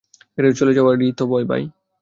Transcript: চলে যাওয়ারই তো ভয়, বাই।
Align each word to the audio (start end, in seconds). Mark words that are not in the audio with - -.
চলে 0.55 0.73
যাওয়ারই 0.73 1.09
তো 1.11 1.23
ভয়, 1.27 1.45
বাই। 1.45 1.63